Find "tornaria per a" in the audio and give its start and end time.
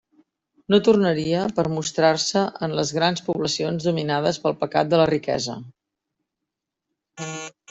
0.85-1.73